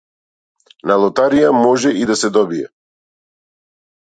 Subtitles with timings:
[0.91, 2.71] На лотарија може и да се добие.